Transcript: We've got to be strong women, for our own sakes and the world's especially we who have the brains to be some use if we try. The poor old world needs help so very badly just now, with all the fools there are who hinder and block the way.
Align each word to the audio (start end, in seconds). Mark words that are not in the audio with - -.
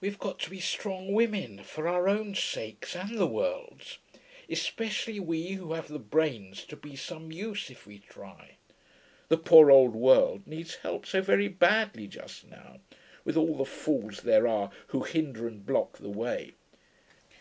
We've 0.00 0.18
got 0.18 0.40
to 0.40 0.50
be 0.50 0.58
strong 0.58 1.12
women, 1.12 1.62
for 1.62 1.86
our 1.86 2.08
own 2.08 2.34
sakes 2.34 2.96
and 2.96 3.16
the 3.16 3.28
world's 3.28 3.98
especially 4.48 5.20
we 5.20 5.52
who 5.52 5.74
have 5.74 5.86
the 5.86 6.00
brains 6.00 6.64
to 6.64 6.74
be 6.74 6.96
some 6.96 7.30
use 7.30 7.70
if 7.70 7.86
we 7.86 8.00
try. 8.00 8.56
The 9.28 9.36
poor 9.36 9.70
old 9.70 9.94
world 9.94 10.48
needs 10.48 10.74
help 10.74 11.06
so 11.06 11.22
very 11.22 11.46
badly 11.46 12.08
just 12.08 12.44
now, 12.50 12.80
with 13.24 13.36
all 13.36 13.54
the 13.54 13.64
fools 13.64 14.22
there 14.22 14.48
are 14.48 14.72
who 14.88 15.04
hinder 15.04 15.46
and 15.46 15.64
block 15.64 15.96
the 15.98 16.10
way. 16.10 16.54